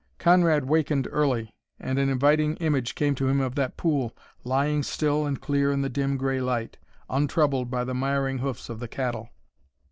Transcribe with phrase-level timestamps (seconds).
[0.17, 5.27] Conrad wakened early and an inviting image came to him of that pool, lying still
[5.27, 9.29] and clear in the dim gray light, untroubled by the miring hoofs of the cattle.